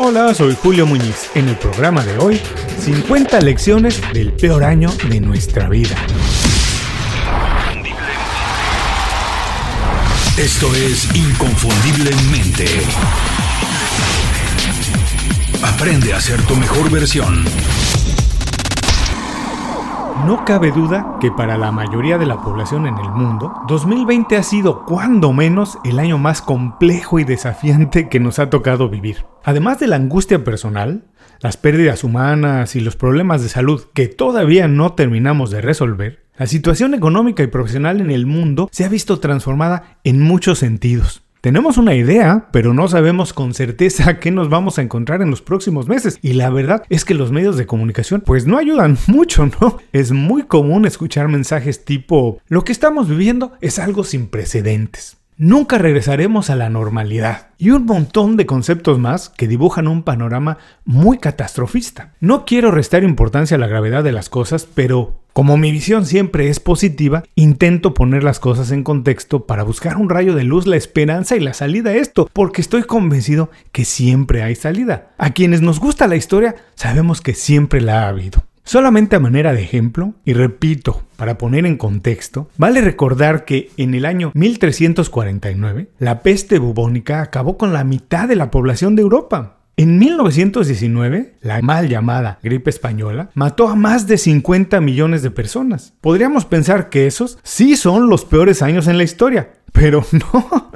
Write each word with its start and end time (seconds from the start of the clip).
Hola, 0.00 0.32
soy 0.32 0.54
Julio 0.54 0.86
Muñiz. 0.86 1.28
En 1.34 1.48
el 1.48 1.56
programa 1.56 2.04
de 2.04 2.16
hoy, 2.18 2.40
50 2.84 3.40
lecciones 3.40 4.00
del 4.12 4.32
peor 4.32 4.62
año 4.62 4.92
de 5.08 5.20
nuestra 5.20 5.68
vida. 5.68 5.96
Esto 10.36 10.72
es 10.76 11.08
Inconfundiblemente. 11.16 12.66
Aprende 15.64 16.14
a 16.14 16.20
ser 16.20 16.40
tu 16.42 16.54
mejor 16.54 16.88
versión. 16.92 17.44
No 20.26 20.44
cabe 20.44 20.72
duda 20.72 21.16
que 21.20 21.30
para 21.30 21.56
la 21.56 21.70
mayoría 21.70 22.18
de 22.18 22.26
la 22.26 22.42
población 22.42 22.86
en 22.86 22.98
el 22.98 23.08
mundo, 23.10 23.54
2020 23.68 24.36
ha 24.36 24.42
sido 24.42 24.84
cuando 24.84 25.32
menos 25.32 25.78
el 25.84 25.98
año 25.98 26.18
más 26.18 26.42
complejo 26.42 27.18
y 27.18 27.24
desafiante 27.24 28.08
que 28.08 28.20
nos 28.20 28.38
ha 28.38 28.50
tocado 28.50 28.88
vivir. 28.88 29.24
Además 29.44 29.78
de 29.78 29.86
la 29.86 29.96
angustia 29.96 30.42
personal, 30.42 31.04
las 31.40 31.56
pérdidas 31.56 32.04
humanas 32.04 32.74
y 32.74 32.80
los 32.80 32.96
problemas 32.96 33.42
de 33.42 33.48
salud 33.48 33.84
que 33.94 34.08
todavía 34.08 34.66
no 34.66 34.92
terminamos 34.94 35.50
de 35.50 35.60
resolver, 35.60 36.24
la 36.36 36.46
situación 36.46 36.94
económica 36.94 37.42
y 37.42 37.46
profesional 37.46 38.00
en 38.00 38.10
el 38.10 38.26
mundo 38.26 38.68
se 38.72 38.84
ha 38.84 38.88
visto 38.88 39.20
transformada 39.20 39.98
en 40.04 40.20
muchos 40.20 40.58
sentidos. 40.58 41.22
Tenemos 41.48 41.78
una 41.78 41.94
idea, 41.94 42.48
pero 42.52 42.74
no 42.74 42.88
sabemos 42.88 43.32
con 43.32 43.54
certeza 43.54 44.18
qué 44.20 44.30
nos 44.30 44.50
vamos 44.50 44.78
a 44.78 44.82
encontrar 44.82 45.22
en 45.22 45.30
los 45.30 45.40
próximos 45.40 45.88
meses. 45.88 46.18
Y 46.20 46.34
la 46.34 46.50
verdad 46.50 46.82
es 46.90 47.06
que 47.06 47.14
los 47.14 47.32
medios 47.32 47.56
de 47.56 47.64
comunicación 47.64 48.20
pues 48.20 48.46
no 48.46 48.58
ayudan 48.58 48.98
mucho, 49.06 49.46
¿no? 49.46 49.78
Es 49.94 50.12
muy 50.12 50.42
común 50.42 50.84
escuchar 50.84 51.28
mensajes 51.28 51.86
tipo, 51.86 52.38
lo 52.48 52.64
que 52.64 52.72
estamos 52.72 53.08
viviendo 53.08 53.52
es 53.62 53.78
algo 53.78 54.04
sin 54.04 54.26
precedentes. 54.26 55.17
Nunca 55.40 55.78
regresaremos 55.78 56.50
a 56.50 56.56
la 56.56 56.68
normalidad. 56.68 57.50
Y 57.58 57.70
un 57.70 57.86
montón 57.86 58.36
de 58.36 58.44
conceptos 58.44 58.98
más 58.98 59.28
que 59.28 59.46
dibujan 59.46 59.86
un 59.86 60.02
panorama 60.02 60.58
muy 60.84 61.18
catastrofista. 61.18 62.12
No 62.18 62.44
quiero 62.44 62.72
restar 62.72 63.04
importancia 63.04 63.56
a 63.56 63.60
la 63.60 63.68
gravedad 63.68 64.02
de 64.02 64.10
las 64.10 64.28
cosas, 64.28 64.66
pero 64.66 65.20
como 65.32 65.56
mi 65.56 65.70
visión 65.70 66.06
siempre 66.06 66.48
es 66.48 66.58
positiva, 66.58 67.22
intento 67.36 67.94
poner 67.94 68.24
las 68.24 68.40
cosas 68.40 68.72
en 68.72 68.82
contexto 68.82 69.46
para 69.46 69.62
buscar 69.62 69.96
un 69.96 70.10
rayo 70.10 70.34
de 70.34 70.42
luz, 70.42 70.66
la 70.66 70.74
esperanza 70.74 71.36
y 71.36 71.40
la 71.40 71.54
salida 71.54 71.90
a 71.90 71.94
esto, 71.94 72.28
porque 72.32 72.60
estoy 72.60 72.82
convencido 72.82 73.48
que 73.70 73.84
siempre 73.84 74.42
hay 74.42 74.56
salida. 74.56 75.12
A 75.18 75.30
quienes 75.30 75.62
nos 75.62 75.78
gusta 75.78 76.08
la 76.08 76.16
historia, 76.16 76.56
sabemos 76.74 77.20
que 77.20 77.34
siempre 77.34 77.80
la 77.80 78.02
ha 78.02 78.08
habido. 78.08 78.42
Solamente 78.68 79.16
a 79.16 79.18
manera 79.18 79.54
de 79.54 79.62
ejemplo, 79.62 80.12
y 80.26 80.34
repito, 80.34 81.02
para 81.16 81.38
poner 81.38 81.64
en 81.64 81.78
contexto, 81.78 82.50
vale 82.58 82.82
recordar 82.82 83.46
que 83.46 83.70
en 83.78 83.94
el 83.94 84.04
año 84.04 84.30
1349, 84.34 85.88
la 85.98 86.20
peste 86.20 86.58
bubónica 86.58 87.22
acabó 87.22 87.56
con 87.56 87.72
la 87.72 87.82
mitad 87.82 88.28
de 88.28 88.36
la 88.36 88.50
población 88.50 88.94
de 88.94 89.00
Europa. 89.00 89.60
En 89.78 89.98
1919, 89.98 91.36
la 91.40 91.62
mal 91.62 91.88
llamada 91.88 92.40
gripe 92.42 92.68
española 92.68 93.30
mató 93.32 93.68
a 93.68 93.74
más 93.74 94.06
de 94.06 94.18
50 94.18 94.82
millones 94.82 95.22
de 95.22 95.30
personas. 95.30 95.94
Podríamos 96.02 96.44
pensar 96.44 96.90
que 96.90 97.06
esos 97.06 97.38
sí 97.42 97.74
son 97.74 98.10
los 98.10 98.26
peores 98.26 98.60
años 98.60 98.86
en 98.86 98.98
la 98.98 99.04
historia, 99.04 99.54
pero 99.72 100.04
no. 100.12 100.72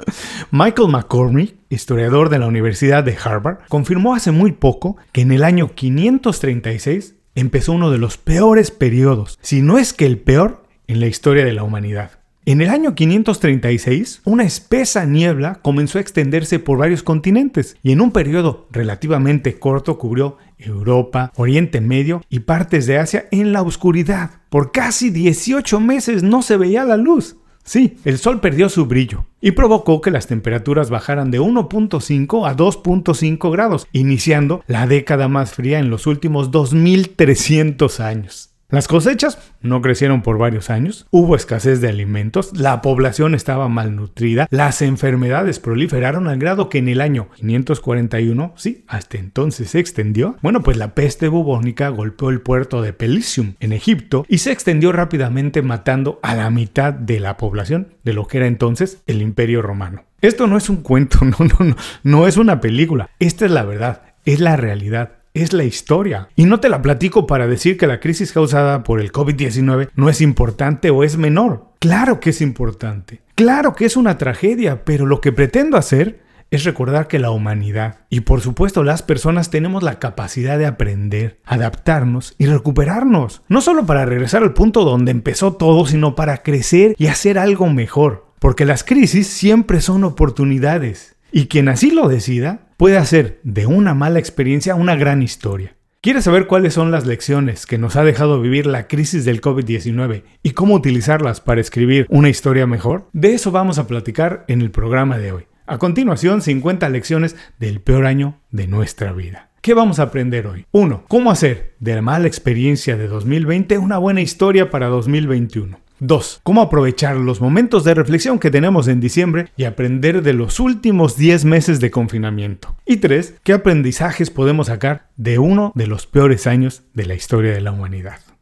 Michael 0.49 0.89
McCormick, 0.89 1.57
historiador 1.69 2.29
de 2.29 2.39
la 2.39 2.47
Universidad 2.47 3.03
de 3.03 3.15
Harvard, 3.23 3.59
confirmó 3.69 4.15
hace 4.15 4.31
muy 4.31 4.51
poco 4.51 4.97
que 5.11 5.21
en 5.21 5.31
el 5.31 5.43
año 5.43 5.75
536 5.75 7.17
empezó 7.35 7.73
uno 7.73 7.91
de 7.91 7.97
los 7.97 8.17
peores 8.17 8.71
periodos, 8.71 9.39
si 9.41 9.61
no 9.61 9.77
es 9.77 9.93
que 9.93 10.05
el 10.05 10.19
peor, 10.19 10.63
en 10.87 10.99
la 10.99 11.07
historia 11.07 11.45
de 11.45 11.53
la 11.53 11.63
humanidad. 11.63 12.23
En 12.45 12.61
el 12.61 12.69
año 12.69 12.93
536, 12.93 14.21
una 14.25 14.43
espesa 14.43 15.05
niebla 15.05 15.59
comenzó 15.61 15.97
a 15.97 16.01
extenderse 16.01 16.59
por 16.59 16.77
varios 16.77 17.01
continentes 17.01 17.77
y 17.81 17.93
en 17.93 18.01
un 18.01 18.11
periodo 18.11 18.67
relativamente 18.69 19.57
corto 19.59 19.97
cubrió 19.97 20.37
Europa, 20.57 21.31
Oriente 21.37 21.79
Medio 21.79 22.21
y 22.29 22.41
partes 22.41 22.85
de 22.85 22.97
Asia 22.97 23.27
en 23.31 23.53
la 23.53 23.61
oscuridad. 23.61 24.41
Por 24.49 24.73
casi 24.73 25.09
18 25.09 25.79
meses 25.79 26.21
no 26.21 26.41
se 26.41 26.57
veía 26.57 26.83
la 26.83 26.97
luz. 26.97 27.37
Sí, 27.63 27.97
el 28.03 28.17
sol 28.17 28.41
perdió 28.41 28.67
su 28.69 28.85
brillo 28.85 29.25
y 29.39 29.51
provocó 29.51 30.01
que 30.01 30.11
las 30.11 30.27
temperaturas 30.27 30.89
bajaran 30.89 31.31
de 31.31 31.39
1.5 31.39 32.47
a 32.47 32.55
2.5 32.55 33.51
grados, 33.51 33.87
iniciando 33.93 34.63
la 34.67 34.85
década 34.85 35.29
más 35.29 35.53
fría 35.53 35.79
en 35.79 35.89
los 35.89 36.05
últimos 36.05 36.51
2300 36.51 37.99
años. 38.01 38.52
Las 38.73 38.87
cosechas 38.87 39.37
no 39.61 39.83
crecieron 39.83 40.23
por 40.23 40.39
varios 40.39 40.71
años, 40.71 41.05
hubo 41.11 41.35
escasez 41.35 41.79
de 41.79 41.89
alimentos, 41.89 42.57
la 42.57 42.81
población 42.81 43.35
estaba 43.35 43.67
malnutrida, 43.67 44.47
las 44.49 44.81
enfermedades 44.81 45.59
proliferaron 45.59 46.27
al 46.27 46.39
grado 46.39 46.69
que 46.69 46.79
en 46.79 46.87
el 46.87 46.99
año 46.99 47.27
541, 47.35 48.53
sí, 48.55 48.83
hasta 48.87 49.19
entonces 49.19 49.69
se 49.69 49.79
extendió, 49.79 50.37
bueno, 50.41 50.63
pues 50.63 50.77
la 50.77 50.95
peste 50.95 51.27
bubónica 51.27 51.89
golpeó 51.89 52.31
el 52.31 52.41
puerto 52.41 52.81
de 52.81 52.93
Pelisium 52.93 53.53
en 53.59 53.73
Egipto 53.73 54.25
y 54.27 54.39
se 54.39 54.51
extendió 54.51 54.91
rápidamente 54.91 55.61
matando 55.61 56.19
a 56.23 56.33
la 56.33 56.49
mitad 56.49 56.93
de 56.93 57.19
la 57.19 57.37
población 57.37 57.89
de 58.03 58.13
lo 58.13 58.25
que 58.25 58.37
era 58.37 58.47
entonces 58.47 59.03
el 59.05 59.21
Imperio 59.21 59.61
Romano. 59.61 60.05
Esto 60.19 60.47
no 60.47 60.57
es 60.57 60.67
un 60.71 60.77
cuento, 60.77 61.19
no, 61.21 61.37
no, 61.37 61.63
no, 61.63 61.75
no 62.01 62.27
es 62.27 62.37
una 62.37 62.59
película, 62.59 63.11
esta 63.19 63.45
es 63.45 63.51
la 63.51 63.65
verdad, 63.65 64.01
es 64.25 64.39
la 64.39 64.55
realidad 64.55 65.22
es 65.33 65.53
la 65.53 65.63
historia. 65.63 66.29
Y 66.35 66.45
no 66.45 66.59
te 66.59 66.69
la 66.69 66.81
platico 66.81 67.27
para 67.27 67.47
decir 67.47 67.77
que 67.77 67.87
la 67.87 67.99
crisis 67.99 68.31
causada 68.31 68.83
por 68.83 69.01
el 69.01 69.11
COVID-19 69.11 69.89
no 69.95 70.09
es 70.09 70.21
importante 70.21 70.89
o 70.89 71.03
es 71.03 71.17
menor. 71.17 71.67
Claro 71.79 72.19
que 72.19 72.29
es 72.29 72.41
importante. 72.41 73.21
Claro 73.35 73.73
que 73.73 73.85
es 73.85 73.97
una 73.97 74.17
tragedia, 74.17 74.85
pero 74.85 75.05
lo 75.05 75.21
que 75.21 75.31
pretendo 75.31 75.77
hacer 75.77 76.21
es 76.51 76.65
recordar 76.65 77.07
que 77.07 77.17
la 77.17 77.31
humanidad 77.31 78.01
y 78.09 78.19
por 78.19 78.41
supuesto 78.41 78.83
las 78.83 79.01
personas 79.01 79.49
tenemos 79.49 79.81
la 79.81 79.97
capacidad 79.97 80.59
de 80.59 80.67
aprender, 80.67 81.39
adaptarnos 81.45 82.35
y 82.37 82.45
recuperarnos. 82.45 83.41
No 83.47 83.59
solo 83.59 83.87
para 83.87 84.05
regresar 84.05 84.43
al 84.43 84.53
punto 84.53 84.83
donde 84.83 85.09
empezó 85.09 85.53
todo, 85.53 85.87
sino 85.87 86.13
para 86.13 86.43
crecer 86.43 86.93
y 86.99 87.07
hacer 87.07 87.39
algo 87.39 87.69
mejor. 87.69 88.27
Porque 88.37 88.65
las 88.65 88.83
crisis 88.83 89.27
siempre 89.27 89.81
son 89.81 90.03
oportunidades. 90.03 91.15
Y 91.31 91.47
quien 91.47 91.69
así 91.69 91.89
lo 91.89 92.07
decida, 92.07 92.67
puede 92.77 92.97
hacer 92.97 93.39
de 93.43 93.65
una 93.65 93.93
mala 93.93 94.19
experiencia 94.19 94.75
una 94.75 94.95
gran 94.95 95.21
historia. 95.21 95.75
¿Quieres 96.01 96.25
saber 96.25 96.47
cuáles 96.47 96.73
son 96.73 96.91
las 96.91 97.05
lecciones 97.05 97.65
que 97.65 97.77
nos 97.77 97.95
ha 97.95 98.03
dejado 98.03 98.41
vivir 98.41 98.65
la 98.65 98.87
crisis 98.87 99.23
del 99.23 99.39
COVID-19 99.39 100.23
y 100.43 100.51
cómo 100.51 100.75
utilizarlas 100.75 101.39
para 101.39 101.61
escribir 101.61 102.07
una 102.09 102.27
historia 102.27 102.67
mejor? 102.67 103.07
De 103.13 103.33
eso 103.33 103.51
vamos 103.51 103.79
a 103.79 103.87
platicar 103.87 104.43
en 104.49 104.61
el 104.61 104.69
programa 104.69 105.17
de 105.17 105.31
hoy. 105.31 105.45
A 105.65 105.77
continuación, 105.77 106.41
50 106.41 106.89
lecciones 106.89 107.37
del 107.57 107.79
peor 107.79 108.05
año 108.05 108.41
de 108.51 108.67
nuestra 108.67 109.13
vida. 109.13 109.49
¿Qué 109.61 109.73
vamos 109.73 109.99
a 109.99 110.03
aprender 110.03 110.45
hoy? 110.45 110.65
1. 110.73 111.05
Cómo 111.07 111.31
hacer 111.31 111.75
de 111.79 111.95
la 111.95 112.01
mala 112.01 112.27
experiencia 112.27 112.97
de 112.97 113.07
2020 113.07 113.77
una 113.77 113.97
buena 113.97 114.19
historia 114.19 114.69
para 114.69 114.87
2021. 114.87 115.79
2. 116.03 116.41
Cómo 116.43 116.61
aprovechar 116.61 117.15
los 117.15 117.41
momentos 117.41 117.83
de 117.83 117.93
reflexión 117.93 118.39
que 118.39 118.51
tenemos 118.51 118.87
en 118.87 118.99
diciembre 118.99 119.51
y 119.55 119.63
aprender 119.63 120.21
de 120.21 120.33
los 120.33 120.59
últimos 120.59 121.17
10 121.17 121.45
meses 121.45 121.79
de 121.79 121.91
confinamiento. 121.91 122.75
Y 122.85 122.97
3. 122.97 123.35
¿Qué 123.43 123.53
aprendizajes 123.53 124.29
podemos 124.29 124.67
sacar 124.67 125.07
de 125.15 125.39
uno 125.39 125.71
de 125.75 125.87
los 125.87 126.05
peores 126.05 126.45
años 126.45 126.83
de 126.93 127.05
la 127.05 127.15
historia 127.15 127.53
de 127.53 127.61
la 127.61 127.71
humanidad? 127.71 128.19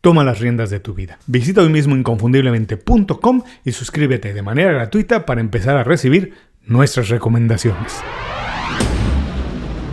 Toma 0.00 0.24
las 0.24 0.38
riendas 0.38 0.70
de 0.70 0.80
tu 0.80 0.94
vida. 0.94 1.18
Visita 1.26 1.60
hoy 1.60 1.68
mismo 1.68 1.94
inconfundiblemente.com 1.94 3.42
y 3.66 3.72
suscríbete 3.72 4.32
de 4.32 4.40
manera 4.40 4.72
gratuita 4.72 5.26
para 5.26 5.42
empezar 5.42 5.76
a 5.76 5.84
recibir 5.84 6.32
nuestras 6.64 7.10
recomendaciones. 7.10 8.00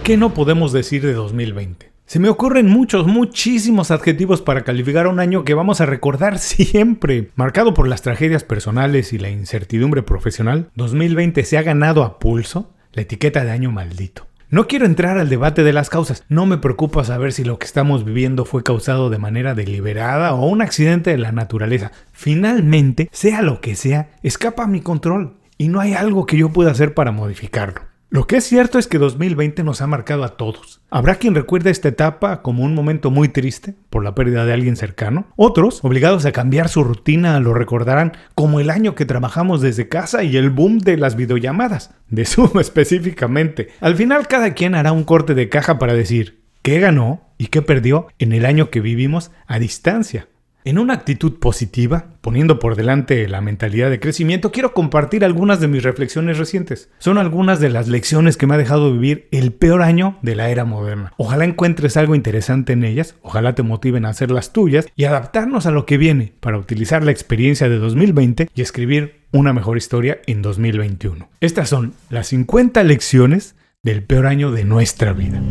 ¿Qué 0.06 0.16
no 0.16 0.34
podemos 0.34 0.72
decir 0.72 1.06
de 1.06 1.12
2020? 1.12 1.92
Se 2.06 2.20
me 2.20 2.30
ocurren 2.30 2.68
muchos, 2.68 3.06
muchísimos 3.06 3.92
adjetivos 3.92 4.42
para 4.42 4.64
calificar 4.64 5.08
un 5.08 5.20
año 5.20 5.44
que 5.44 5.54
vamos 5.54 5.82
a 5.82 5.86
recordar 5.86 6.40
siempre. 6.40 7.32
Marcado 7.36 7.74
por 7.74 7.90
las 7.90 8.02
tragedias 8.02 8.46
personales 8.46 9.12
y 9.12 9.18
la 9.18 9.30
incertidumbre 9.30 10.04
profesional, 10.04 10.70
2020 10.76 11.44
se 11.44 11.58
ha 11.58 11.64
ganado 11.64 12.04
a 12.04 12.18
pulso 12.18 12.72
la 12.94 13.02
etiqueta 13.02 13.44
de 13.44 13.52
año 13.52 13.74
maldito. 13.74 14.26
No 14.50 14.66
quiero 14.66 14.86
entrar 14.86 15.18
al 15.18 15.28
debate 15.28 15.62
de 15.66 15.74
las 15.74 15.90
causas, 15.90 16.24
no 16.30 16.46
me 16.46 16.58
preocupa 16.58 17.04
saber 17.04 17.34
si 17.34 17.44
lo 17.44 17.60
que 17.60 17.66
estamos 17.66 18.06
viviendo 18.06 18.46
fue 18.46 18.64
causado 18.64 19.10
de 19.10 19.18
manera 19.18 19.56
deliberada 19.56 20.34
o 20.34 20.48
un 20.48 20.62
accidente 20.62 21.10
de 21.10 21.18
la 21.18 21.34
naturaleza. 21.34 21.92
Finalmente, 22.14 23.10
sea 23.12 23.42
lo 23.42 23.60
que 23.60 23.76
sea, 23.76 24.12
escapa 24.24 24.64
a 24.64 24.68
mi 24.68 24.80
control 24.80 25.36
y 25.58 25.68
no 25.68 25.82
hay 25.82 25.96
algo 25.96 26.26
que 26.26 26.38
yo 26.38 26.54
pueda 26.54 26.72
hacer 26.72 26.94
para 26.94 27.12
modificarlo. 27.12 27.82
Lo 28.10 28.26
que 28.26 28.38
es 28.38 28.46
cierto 28.46 28.80
es 28.80 28.88
que 28.88 29.00
2020 29.00 29.66
nos 29.66 29.82
ha 29.82 29.88
marcado 29.88 30.24
a 30.24 30.38
todos. 30.38 30.80
Habrá 30.90 31.16
quien 31.16 31.36
recuerde 31.36 31.72
esta 31.72 31.90
etapa 31.90 32.42
como 32.42 32.64
un 32.64 32.74
momento 32.74 33.12
muy 33.12 33.28
triste 33.28 33.76
por 33.90 34.02
la 34.02 34.16
pérdida 34.16 34.46
de 34.46 34.54
alguien 34.54 34.78
cercano. 34.78 35.28
Otros, 35.36 35.84
obligados 35.84 36.26
a 36.26 36.32
cambiar 36.32 36.70
su 36.70 36.86
rutina, 36.86 37.38
lo 37.42 37.54
recordarán 37.54 38.14
como 38.34 38.62
el 38.62 38.70
año 38.70 38.96
que 38.96 39.06
trabajamos 39.06 39.62
desde 39.62 39.90
casa 39.90 40.24
y 40.24 40.38
el 40.38 40.52
boom 40.52 40.78
de 40.78 40.96
las 40.96 41.18
videollamadas, 41.18 41.96
de 42.08 42.24
Zoom 42.24 42.52
específicamente. 42.62 43.72
Al 43.82 43.96
final 43.98 44.28
cada 44.30 44.54
quien 44.54 44.76
hará 44.76 44.94
un 44.94 45.04
corte 45.04 45.34
de 45.34 45.50
caja 45.50 45.78
para 45.78 45.94
decir 45.94 46.40
qué 46.62 46.80
ganó 46.80 47.28
y 47.38 47.48
qué 47.48 47.62
perdió 47.62 48.08
en 48.20 48.32
el 48.32 48.46
año 48.46 48.70
que 48.70 48.80
vivimos 48.80 49.32
a 49.48 49.60
distancia. 49.60 50.30
En 50.68 50.80
una 50.80 50.96
actitud 50.96 51.40
positiva, 51.40 52.08
poniendo 52.20 52.60
por 52.60 52.76
delante 52.76 53.26
la 53.30 53.40
mentalidad 53.40 53.90
de 53.90 54.02
crecimiento, 54.02 54.52
quiero 54.52 54.74
compartir 54.74 55.24
algunas 55.24 55.62
de 55.62 55.70
mis 55.70 55.82
reflexiones 55.82 56.38
recientes. 56.38 56.90
Son 56.98 57.18
algunas 57.18 57.62
de 57.62 57.70
las 57.70 57.88
lecciones 57.88 58.36
que 58.36 58.48
me 58.48 58.56
ha 58.56 58.58
dejado 58.58 58.92
vivir 58.92 59.30
el 59.32 59.54
peor 59.54 59.82
año 59.82 60.18
de 60.24 60.36
la 60.36 60.50
era 60.50 60.66
moderna. 60.66 61.14
Ojalá 61.16 61.46
encuentres 61.46 61.96
algo 61.96 62.16
interesante 62.16 62.74
en 62.74 62.84
ellas, 62.84 63.16
ojalá 63.22 63.56
te 63.56 63.64
motiven 63.64 64.04
a 64.04 64.10
hacer 64.10 64.30
las 64.30 64.52
tuyas 64.52 64.90
y 64.94 65.06
adaptarnos 65.06 65.68
a 65.68 65.72
lo 65.72 65.86
que 65.86 65.98
viene 65.98 66.34
para 66.42 66.58
utilizar 66.58 67.02
la 67.02 67.12
experiencia 67.12 67.70
de 67.70 67.78
2020 67.78 68.50
y 68.54 68.62
escribir 68.62 69.22
una 69.32 69.54
mejor 69.54 69.78
historia 69.78 70.20
en 70.28 70.42
2021. 70.42 71.30
Estas 71.40 71.70
son 71.70 71.94
las 72.10 72.28
50 72.28 72.84
lecciones 72.84 73.56
del 73.84 74.04
peor 74.04 74.28
año 74.28 74.52
de 74.52 74.66
nuestra 74.66 75.14
vida. 75.14 75.42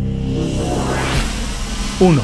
1. 2.01 2.23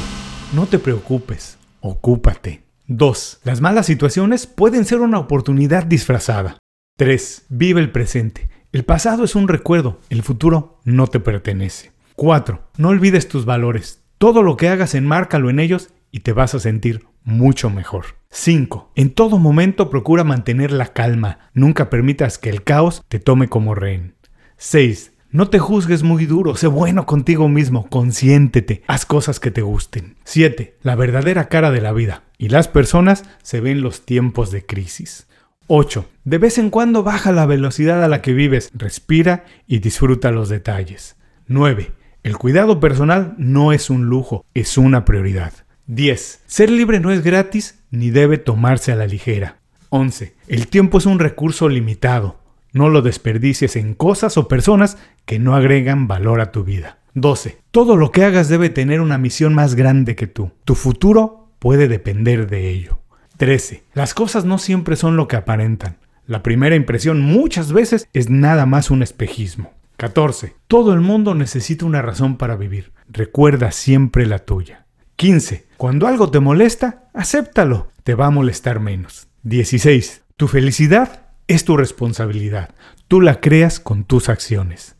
No 0.53 0.65
te 0.67 0.77
preocupes, 0.77 1.57
ocúpate. 1.81 2.62
2. 2.87 3.41
Las 3.43 3.61
malas 3.61 3.85
situaciones 3.85 4.45
pueden 4.47 4.85
ser 4.85 4.99
una 4.99 5.19
oportunidad 5.19 5.85
disfrazada. 5.85 6.57
3. 6.97 7.45
Vive 7.49 7.79
el 7.81 7.91
presente. 7.91 8.49
El 8.71 8.83
pasado 8.83 9.23
es 9.23 9.35
un 9.35 9.47
recuerdo, 9.47 9.99
el 10.09 10.23
futuro 10.23 10.79
no 10.83 11.07
te 11.07 11.19
pertenece. 11.19 11.91
4. 12.15 12.61
No 12.77 12.89
olvides 12.89 13.27
tus 13.27 13.45
valores. 13.45 14.03
Todo 14.17 14.43
lo 14.43 14.57
que 14.57 14.67
hagas 14.69 14.95
enmárcalo 14.95 15.49
en 15.49 15.59
ellos 15.59 15.89
y 16.11 16.21
te 16.21 16.33
vas 16.33 16.55
a 16.55 16.59
sentir 16.59 17.05
mucho 17.23 17.69
mejor. 17.69 18.05
5. 18.29 18.91
En 18.95 19.13
todo 19.13 19.37
momento 19.39 19.89
procura 19.89 20.23
mantener 20.23 20.71
la 20.71 20.93
calma. 20.93 21.39
Nunca 21.53 21.89
permitas 21.89 22.37
que 22.37 22.49
el 22.49 22.63
caos 22.63 23.03
te 23.07 23.19
tome 23.19 23.47
como 23.47 23.75
rehén. 23.75 24.15
6. 24.57 25.12
No 25.33 25.49
te 25.49 25.57
juzgues 25.57 26.03
muy 26.03 26.27
duro, 26.27 26.55
sé 26.55 26.67
bueno 26.67 27.07
contigo 27.07 27.49
mismo, 27.49 27.87
consiéntete, 27.89 28.83
haz 28.85 29.07
cosas 29.07 29.39
que 29.39 29.49
te 29.49 29.63
gusten. 29.63 30.15
7. 30.25 30.77
La 30.83 30.95
verdadera 30.95 31.49
cara 31.49 31.71
de 31.71 31.81
la 31.81 31.91
vida 31.91 32.21
y 32.37 32.49
las 32.49 32.67
personas 32.67 33.23
se 33.41 33.59
ven 33.59 33.81
los 33.81 34.05
tiempos 34.05 34.51
de 34.51 34.63
crisis. 34.63 35.25
8. 35.65 36.05
De 36.23 36.37
vez 36.37 36.59
en 36.59 36.69
cuando 36.69 37.01
baja 37.01 37.31
la 37.31 37.47
velocidad 37.47 38.03
a 38.03 38.07
la 38.07 38.21
que 38.21 38.33
vives, 38.33 38.69
respira 38.75 39.45
y 39.65 39.79
disfruta 39.79 40.29
los 40.29 40.49
detalles. 40.49 41.15
9. 41.47 41.93
El 42.21 42.37
cuidado 42.37 42.79
personal 42.79 43.33
no 43.39 43.73
es 43.73 43.89
un 43.89 44.05
lujo, 44.05 44.45
es 44.53 44.77
una 44.77 45.03
prioridad. 45.03 45.53
10. 45.87 46.43
Ser 46.45 46.69
libre 46.69 46.99
no 46.99 47.09
es 47.09 47.23
gratis 47.23 47.79
ni 47.89 48.11
debe 48.11 48.37
tomarse 48.37 48.91
a 48.91 48.95
la 48.95 49.07
ligera. 49.07 49.57
11. 49.89 50.35
El 50.47 50.67
tiempo 50.67 50.99
es 50.99 51.07
un 51.07 51.17
recurso 51.17 51.69
limitado. 51.69 52.42
No 52.73 52.89
lo 52.89 53.01
desperdicies 53.01 53.75
en 53.75 53.93
cosas 53.93 54.37
o 54.37 54.47
personas 54.47 54.97
que 55.25 55.39
no 55.39 55.55
agregan 55.55 56.07
valor 56.07 56.41
a 56.41 56.51
tu 56.51 56.63
vida. 56.63 56.97
12. 57.13 57.59
Todo 57.69 57.95
lo 57.95 58.11
que 58.11 58.23
hagas 58.23 58.49
debe 58.49 58.69
tener 58.69 58.99
una 58.99 59.19
misión 59.19 59.53
más 59.53 59.75
grande 59.75 60.15
que 60.15 60.25
tú. 60.27 60.51
Tu 60.65 60.73
futuro 60.73 61.51
puede 61.59 61.87
depender 61.87 62.49
de 62.49 62.69
ello. 62.69 62.97
13. 63.37 63.83
Las 63.93 64.15
cosas 64.15 64.45
no 64.45 64.57
siempre 64.57 64.95
son 64.95 65.15
lo 65.15 65.27
que 65.27 65.35
aparentan. 65.35 65.97
La 66.25 66.41
primera 66.41 66.75
impresión 66.75 67.21
muchas 67.21 67.71
veces 67.71 68.07
es 68.13 68.29
nada 68.29 68.65
más 68.65 68.89
un 68.89 69.03
espejismo. 69.03 69.73
14. 69.97 70.55
Todo 70.67 70.93
el 70.93 71.01
mundo 71.01 71.35
necesita 71.35 71.85
una 71.85 72.01
razón 72.01 72.37
para 72.37 72.55
vivir. 72.55 72.91
Recuerda 73.07 73.71
siempre 73.71 74.25
la 74.25 74.39
tuya. 74.39 74.85
15. 75.17 75.67
Cuando 75.77 76.07
algo 76.07 76.31
te 76.31 76.39
molesta, 76.39 77.09
acéptalo. 77.13 77.91
Te 78.03 78.15
va 78.15 78.27
a 78.27 78.31
molestar 78.31 78.79
menos. 78.79 79.27
16. 79.43 80.23
Tu 80.37 80.47
felicidad 80.47 81.22
es 81.47 81.65
tu 81.65 81.77
responsabilidad. 81.77 82.75
Tú 83.07 83.21
la 83.21 83.39
creas 83.39 83.79
con 83.79 84.03
tus 84.05 84.29
acciones. 84.29 84.95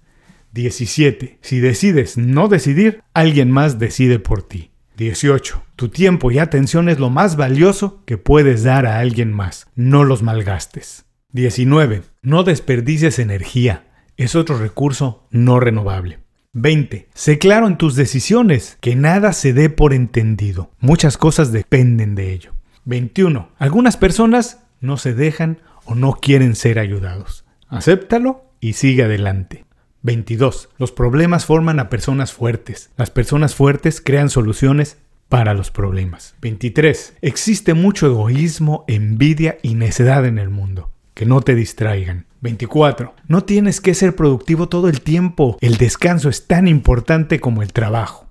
17. 0.53 1.39
Si 1.41 1.59
decides 1.59 2.17
no 2.17 2.47
decidir, 2.47 3.01
alguien 3.13 3.49
más 3.49 3.79
decide 3.79 4.19
por 4.19 4.43
ti. 4.43 4.71
18. 4.97 5.63
Tu 5.75 5.89
tiempo 5.89 6.31
y 6.31 6.37
atención 6.37 6.89
es 6.89 6.99
lo 6.99 7.09
más 7.09 7.35
valioso 7.35 8.03
que 8.05 8.17
puedes 8.17 8.63
dar 8.63 8.85
a 8.85 8.99
alguien 8.99 9.33
más. 9.33 9.67
No 9.75 10.03
los 10.03 10.21
malgastes. 10.21 11.05
19. 11.31 12.03
No 12.21 12.43
desperdicies 12.43 13.17
energía. 13.17 13.87
Es 14.17 14.35
otro 14.35 14.59
recurso 14.59 15.27
no 15.31 15.59
renovable. 15.59 16.19
20. 16.53 17.09
Sé 17.15 17.39
claro 17.39 17.65
en 17.65 17.79
tus 17.79 17.95
decisiones, 17.95 18.77
que 18.79 18.95
nada 18.95 19.33
se 19.33 19.53
dé 19.53 19.71
por 19.71 19.91
entendido. 19.91 20.69
Muchas 20.79 21.17
cosas 21.17 21.51
dependen 21.51 22.13
de 22.13 22.31
ello. 22.31 22.53
21. 22.85 23.49
Algunas 23.57 23.97
personas 23.97 24.59
no 24.79 24.97
se 24.97 25.15
dejan 25.15 25.61
o 25.85 25.95
no 25.95 26.13
quieren 26.13 26.55
ser 26.55 26.79
ayudados. 26.79 27.45
Acéptalo 27.67 28.45
y 28.59 28.73
sigue 28.73 29.03
adelante. 29.03 29.65
22. 30.03 30.69
Los 30.77 30.91
problemas 30.91 31.45
forman 31.45 31.79
a 31.79 31.89
personas 31.89 32.33
fuertes. 32.33 32.91
Las 32.97 33.09
personas 33.09 33.55
fuertes 33.55 34.01
crean 34.01 34.29
soluciones 34.29 34.97
para 35.29 35.53
los 35.53 35.71
problemas. 35.71 36.35
23. 36.41 37.15
Existe 37.21 37.73
mucho 37.73 38.07
egoísmo, 38.07 38.85
envidia 38.87 39.57
y 39.63 39.75
necedad 39.75 40.25
en 40.25 40.37
el 40.37 40.49
mundo. 40.49 40.91
Que 41.13 41.25
no 41.25 41.41
te 41.41 41.55
distraigan. 41.55 42.25
24. 42.41 43.15
No 43.27 43.43
tienes 43.43 43.79
que 43.79 43.93
ser 43.93 44.15
productivo 44.15 44.67
todo 44.67 44.89
el 44.89 45.01
tiempo. 45.01 45.57
El 45.61 45.77
descanso 45.77 46.29
es 46.29 46.47
tan 46.47 46.67
importante 46.67 47.39
como 47.39 47.61
el 47.61 47.71
trabajo. 47.71 48.27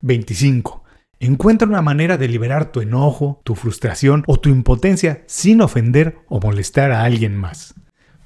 25. 0.00 0.84
Encuentra 1.18 1.66
una 1.66 1.80
manera 1.80 2.18
de 2.18 2.28
liberar 2.28 2.72
tu 2.72 2.82
enojo, 2.82 3.40
tu 3.42 3.54
frustración 3.54 4.22
o 4.26 4.38
tu 4.38 4.50
impotencia 4.50 5.24
sin 5.26 5.62
ofender 5.62 6.18
o 6.28 6.40
molestar 6.40 6.92
a 6.92 7.04
alguien 7.04 7.36
más. 7.36 7.74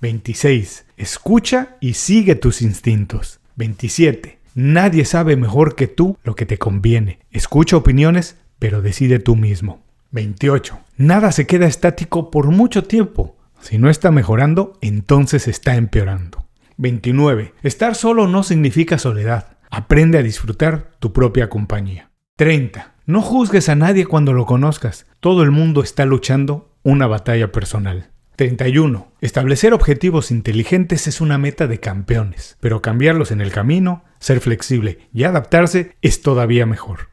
26. 0.00 0.86
Escucha 0.96 1.76
y 1.80 1.94
sigue 1.94 2.34
tus 2.34 2.62
instintos. 2.62 3.40
27. 3.56 4.40
Nadie 4.54 5.04
sabe 5.04 5.36
mejor 5.36 5.76
que 5.76 5.86
tú 5.86 6.16
lo 6.24 6.34
que 6.34 6.46
te 6.46 6.58
conviene. 6.58 7.20
Escucha 7.30 7.76
opiniones, 7.76 8.36
pero 8.58 8.82
decide 8.82 9.20
tú 9.20 9.36
mismo. 9.36 9.84
28. 10.10 10.80
Nada 10.96 11.30
se 11.30 11.46
queda 11.46 11.66
estático 11.66 12.32
por 12.32 12.48
mucho 12.48 12.82
tiempo. 12.82 13.36
Si 13.60 13.78
no 13.78 13.88
está 13.88 14.10
mejorando, 14.10 14.72
entonces 14.80 15.46
está 15.46 15.76
empeorando. 15.76 16.44
29. 16.78 17.54
Estar 17.62 17.94
solo 17.94 18.26
no 18.26 18.42
significa 18.42 18.98
soledad. 18.98 19.58
Aprende 19.70 20.18
a 20.18 20.22
disfrutar 20.22 20.90
tu 20.98 21.12
propia 21.12 21.48
compañía. 21.48 22.09
30. 22.40 22.94
No 23.04 23.20
juzgues 23.20 23.68
a 23.68 23.74
nadie 23.74 24.06
cuando 24.06 24.32
lo 24.32 24.46
conozcas. 24.46 25.04
Todo 25.20 25.42
el 25.42 25.50
mundo 25.50 25.82
está 25.82 26.06
luchando 26.06 26.74
una 26.82 27.06
batalla 27.06 27.52
personal. 27.52 28.08
31. 28.36 29.12
Establecer 29.20 29.74
objetivos 29.74 30.30
inteligentes 30.30 31.06
es 31.06 31.20
una 31.20 31.36
meta 31.36 31.66
de 31.66 31.80
campeones, 31.80 32.56
pero 32.58 32.80
cambiarlos 32.80 33.30
en 33.30 33.42
el 33.42 33.52
camino, 33.52 34.04
ser 34.20 34.40
flexible 34.40 35.06
y 35.12 35.24
adaptarse 35.24 35.98
es 36.00 36.22
todavía 36.22 36.64
mejor. 36.64 37.10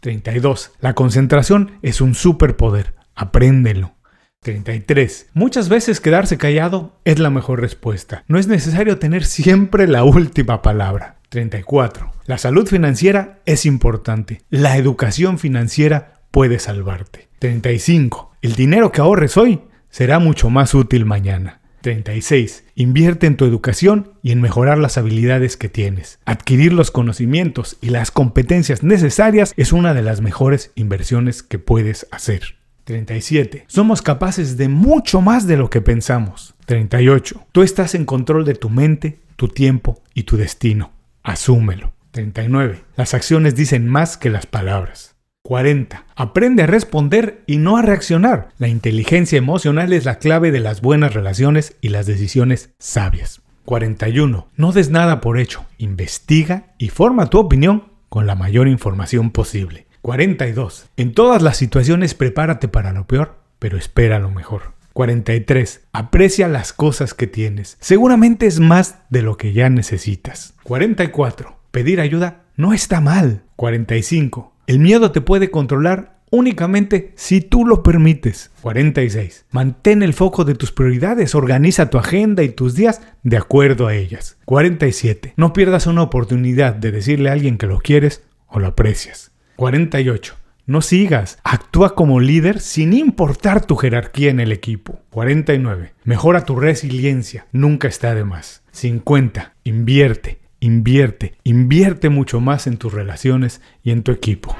32. 0.00 0.72
La 0.80 0.94
concentración 0.94 1.72
es 1.82 2.00
un 2.00 2.14
superpoder. 2.14 2.94
Apréndelo. 3.14 3.96
33. 4.42 5.28
Muchas 5.34 5.68
veces 5.68 6.00
quedarse 6.00 6.38
callado 6.38 6.98
es 7.04 7.18
la 7.18 7.28
mejor 7.28 7.60
respuesta. 7.60 8.24
No 8.28 8.38
es 8.38 8.48
necesario 8.48 8.98
tener 8.98 9.26
siempre 9.26 9.86
la 9.86 10.04
última 10.04 10.62
palabra. 10.62 11.19
34. 11.30 12.12
La 12.26 12.38
salud 12.38 12.66
financiera 12.66 13.38
es 13.46 13.64
importante. 13.64 14.42
La 14.50 14.76
educación 14.76 15.38
financiera 15.38 16.20
puede 16.30 16.58
salvarte. 16.58 17.28
35. 17.38 18.32
El 18.42 18.54
dinero 18.54 18.92
que 18.92 19.00
ahorres 19.00 19.36
hoy 19.36 19.60
será 19.90 20.18
mucho 20.18 20.50
más 20.50 20.74
útil 20.74 21.06
mañana. 21.06 21.60
36. 21.82 22.64
Invierte 22.74 23.26
en 23.28 23.36
tu 23.36 23.44
educación 23.44 24.12
y 24.22 24.32
en 24.32 24.40
mejorar 24.40 24.76
las 24.78 24.98
habilidades 24.98 25.56
que 25.56 25.68
tienes. 25.68 26.18
Adquirir 26.26 26.72
los 26.72 26.90
conocimientos 26.90 27.78
y 27.80 27.90
las 27.90 28.10
competencias 28.10 28.82
necesarias 28.82 29.54
es 29.56 29.72
una 29.72 29.94
de 29.94 30.02
las 30.02 30.20
mejores 30.20 30.72
inversiones 30.74 31.44
que 31.44 31.60
puedes 31.60 32.08
hacer. 32.10 32.56
37. 32.84 33.66
Somos 33.68 34.02
capaces 34.02 34.56
de 34.56 34.68
mucho 34.68 35.20
más 35.20 35.46
de 35.46 35.56
lo 35.56 35.70
que 35.70 35.80
pensamos. 35.80 36.54
38. 36.66 37.46
Tú 37.52 37.62
estás 37.62 37.94
en 37.94 38.04
control 38.04 38.44
de 38.44 38.54
tu 38.54 38.68
mente, 38.68 39.20
tu 39.36 39.46
tiempo 39.46 40.02
y 40.12 40.24
tu 40.24 40.36
destino. 40.36 40.90
Asúmelo. 41.30 41.92
39. 42.10 42.82
Las 42.96 43.14
acciones 43.14 43.54
dicen 43.54 43.88
más 43.88 44.16
que 44.16 44.30
las 44.30 44.46
palabras. 44.46 45.14
40. 45.42 46.04
Aprende 46.16 46.64
a 46.64 46.66
responder 46.66 47.44
y 47.46 47.58
no 47.58 47.76
a 47.76 47.82
reaccionar. 47.82 48.48
La 48.58 48.66
inteligencia 48.66 49.38
emocional 49.38 49.92
es 49.92 50.04
la 50.04 50.18
clave 50.18 50.50
de 50.50 50.58
las 50.58 50.80
buenas 50.80 51.14
relaciones 51.14 51.76
y 51.80 51.90
las 51.90 52.06
decisiones 52.06 52.70
sabias. 52.80 53.42
41. 53.64 54.48
No 54.56 54.72
des 54.72 54.90
nada 54.90 55.20
por 55.20 55.38
hecho. 55.38 55.64
Investiga 55.78 56.74
y 56.78 56.88
forma 56.88 57.30
tu 57.30 57.38
opinión 57.38 57.92
con 58.08 58.26
la 58.26 58.34
mayor 58.34 58.66
información 58.66 59.30
posible. 59.30 59.86
42. 60.02 60.88
En 60.96 61.14
todas 61.14 61.42
las 61.42 61.56
situaciones 61.56 62.14
prepárate 62.14 62.66
para 62.66 62.92
lo 62.92 63.06
peor, 63.06 63.36
pero 63.60 63.78
espera 63.78 64.18
lo 64.18 64.32
mejor. 64.32 64.72
43. 64.92 65.82
Aprecia 65.92 66.48
las 66.48 66.72
cosas 66.72 67.14
que 67.14 67.26
tienes. 67.26 67.76
Seguramente 67.80 68.46
es 68.46 68.60
más 68.60 68.96
de 69.10 69.22
lo 69.22 69.36
que 69.36 69.52
ya 69.52 69.70
necesitas. 69.70 70.54
44. 70.64 71.56
Pedir 71.70 72.00
ayuda 72.00 72.42
no 72.56 72.72
está 72.72 73.00
mal. 73.00 73.42
45. 73.56 74.52
El 74.66 74.78
miedo 74.78 75.12
te 75.12 75.20
puede 75.20 75.50
controlar 75.50 76.20
únicamente 76.30 77.12
si 77.16 77.40
tú 77.40 77.66
lo 77.66 77.82
permites. 77.82 78.50
46. 78.62 79.46
Mantén 79.50 80.02
el 80.02 80.14
foco 80.14 80.44
de 80.44 80.54
tus 80.54 80.72
prioridades, 80.72 81.34
organiza 81.34 81.90
tu 81.90 81.98
agenda 81.98 82.42
y 82.42 82.50
tus 82.50 82.74
días 82.74 83.02
de 83.22 83.36
acuerdo 83.36 83.86
a 83.86 83.94
ellas. 83.94 84.38
47. 84.44 85.34
No 85.36 85.52
pierdas 85.52 85.86
una 85.86 86.02
oportunidad 86.02 86.74
de 86.74 86.92
decirle 86.92 87.28
a 87.28 87.32
alguien 87.32 87.58
que 87.58 87.66
lo 87.66 87.78
quieres 87.78 88.22
o 88.46 88.58
lo 88.58 88.68
aprecias. 88.68 89.32
48. 89.56 90.39
No 90.70 90.82
sigas, 90.82 91.40
actúa 91.42 91.96
como 91.96 92.20
líder 92.20 92.60
sin 92.60 92.92
importar 92.92 93.66
tu 93.66 93.74
jerarquía 93.74 94.30
en 94.30 94.38
el 94.38 94.52
equipo. 94.52 95.00
49. 95.10 95.94
Mejora 96.04 96.44
tu 96.44 96.54
resiliencia, 96.54 97.48
nunca 97.50 97.88
está 97.88 98.14
de 98.14 98.22
más. 98.22 98.62
50. 98.70 99.54
Invierte, 99.64 100.38
invierte, 100.60 101.34
invierte 101.42 102.08
mucho 102.08 102.38
más 102.38 102.68
en 102.68 102.76
tus 102.76 102.92
relaciones 102.92 103.60
y 103.82 103.90
en 103.90 104.04
tu 104.04 104.12
equipo. 104.12 104.56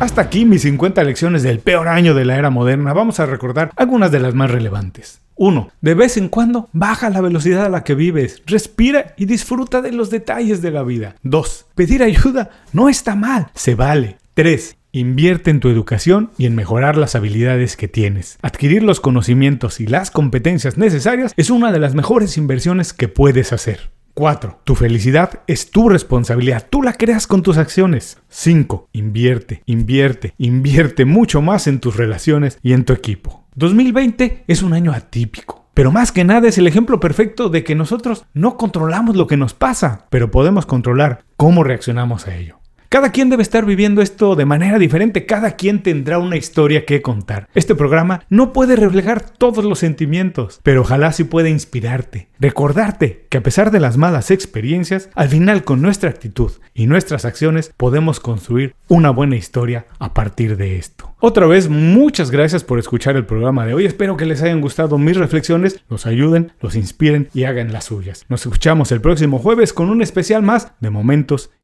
Hasta 0.00 0.20
aquí 0.20 0.44
mis 0.44 0.60
50 0.60 1.02
lecciones 1.04 1.42
del 1.42 1.60
peor 1.60 1.88
año 1.88 2.12
de 2.12 2.26
la 2.26 2.36
era 2.36 2.50
moderna. 2.50 2.92
Vamos 2.92 3.20
a 3.20 3.24
recordar 3.24 3.70
algunas 3.74 4.12
de 4.12 4.20
las 4.20 4.34
más 4.34 4.50
relevantes. 4.50 5.22
1. 5.38 5.70
De 5.80 5.94
vez 5.94 6.16
en 6.16 6.28
cuando 6.28 6.68
baja 6.72 7.08
la 7.10 7.20
velocidad 7.20 7.64
a 7.64 7.70
la 7.70 7.84
que 7.84 7.94
vives, 7.94 8.42
respira 8.46 9.14
y 9.16 9.24
disfruta 9.24 9.80
de 9.80 9.92
los 9.92 10.10
detalles 10.10 10.60
de 10.60 10.72
la 10.72 10.82
vida. 10.82 11.14
2. 11.22 11.66
Pedir 11.74 12.02
ayuda 12.02 12.50
no 12.72 12.88
está 12.88 13.14
mal, 13.14 13.46
se 13.54 13.74
vale. 13.74 14.18
3. 14.34 14.76
Invierte 14.90 15.50
en 15.50 15.60
tu 15.60 15.68
educación 15.68 16.30
y 16.38 16.46
en 16.46 16.54
mejorar 16.54 16.96
las 16.96 17.14
habilidades 17.14 17.76
que 17.76 17.88
tienes. 17.88 18.38
Adquirir 18.42 18.82
los 18.82 19.00
conocimientos 19.00 19.80
y 19.80 19.86
las 19.86 20.10
competencias 20.10 20.76
necesarias 20.76 21.32
es 21.36 21.50
una 21.50 21.72
de 21.72 21.78
las 21.78 21.94
mejores 21.94 22.36
inversiones 22.36 22.92
que 22.92 23.08
puedes 23.08 23.52
hacer. 23.52 23.90
4. 24.14 24.62
Tu 24.64 24.74
felicidad 24.74 25.42
es 25.46 25.70
tu 25.70 25.88
responsabilidad. 25.88 26.66
Tú 26.68 26.82
la 26.82 26.94
creas 26.94 27.28
con 27.28 27.44
tus 27.44 27.56
acciones. 27.56 28.18
5. 28.30 28.88
Invierte, 28.92 29.62
invierte, 29.66 30.34
invierte 30.38 31.04
mucho 31.04 31.40
más 31.40 31.68
en 31.68 31.78
tus 31.78 31.96
relaciones 31.96 32.58
y 32.60 32.72
en 32.72 32.84
tu 32.84 32.92
equipo. 32.92 33.44
2020 33.58 34.44
es 34.46 34.62
un 34.62 34.72
año 34.72 34.92
atípico. 34.92 35.66
Pero 35.74 35.90
más 35.92 36.12
que 36.12 36.24
nada 36.24 36.48
es 36.48 36.58
el 36.58 36.66
ejemplo 36.66 37.00
perfecto 37.00 37.48
de 37.48 37.64
que 37.64 37.74
nosotros 37.74 38.24
no 38.32 38.56
controlamos 38.56 39.16
lo 39.16 39.26
que 39.26 39.36
nos 39.36 39.52
pasa, 39.54 40.06
pero 40.10 40.30
podemos 40.30 40.64
controlar 40.64 41.24
cómo 41.36 41.64
reaccionamos 41.64 42.26
a 42.28 42.36
ello. 42.36 42.57
Cada 42.90 43.12
quien 43.12 43.28
debe 43.28 43.42
estar 43.42 43.66
viviendo 43.66 44.00
esto 44.00 44.34
de 44.34 44.46
manera 44.46 44.78
diferente, 44.78 45.26
cada 45.26 45.56
quien 45.56 45.82
tendrá 45.82 46.18
una 46.18 46.38
historia 46.38 46.86
que 46.86 47.02
contar. 47.02 47.46
Este 47.54 47.74
programa 47.74 48.22
no 48.30 48.54
puede 48.54 48.76
reflejar 48.76 49.20
todos 49.20 49.62
los 49.62 49.78
sentimientos, 49.78 50.60
pero 50.62 50.80
ojalá 50.80 51.12
sí 51.12 51.24
pueda 51.24 51.50
inspirarte, 51.50 52.28
recordarte 52.40 53.26
que 53.28 53.36
a 53.36 53.42
pesar 53.42 53.72
de 53.72 53.80
las 53.80 53.98
malas 53.98 54.30
experiencias, 54.30 55.10
al 55.14 55.28
final 55.28 55.64
con 55.64 55.82
nuestra 55.82 56.08
actitud 56.08 56.52
y 56.72 56.86
nuestras 56.86 57.26
acciones 57.26 57.74
podemos 57.76 58.20
construir 58.20 58.74
una 58.88 59.10
buena 59.10 59.36
historia 59.36 59.84
a 59.98 60.14
partir 60.14 60.56
de 60.56 60.78
esto. 60.78 61.12
Otra 61.20 61.46
vez, 61.46 61.68
muchas 61.68 62.30
gracias 62.30 62.64
por 62.64 62.78
escuchar 62.78 63.16
el 63.16 63.26
programa 63.26 63.66
de 63.66 63.74
hoy. 63.74 63.84
Espero 63.84 64.16
que 64.16 64.24
les 64.24 64.40
hayan 64.40 64.62
gustado 64.62 64.96
mis 64.96 65.16
reflexiones, 65.16 65.84
los 65.90 66.06
ayuden, 66.06 66.52
los 66.60 66.74
inspiren 66.74 67.28
y 67.34 67.44
hagan 67.44 67.70
las 67.70 67.84
suyas. 67.84 68.24
Nos 68.30 68.46
escuchamos 68.46 68.92
el 68.92 69.02
próximo 69.02 69.40
jueves 69.40 69.74
con 69.74 69.90
un 69.90 70.00
especial 70.00 70.42
más 70.42 70.72
de 70.80 70.88
momentos 70.88 71.50